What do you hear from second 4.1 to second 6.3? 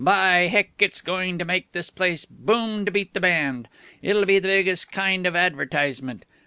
be the biggest kind of advertisement.